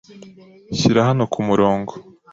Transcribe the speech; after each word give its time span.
Shyira 0.77 1.01
hano 1.07 1.23
kumurongo 1.33 1.93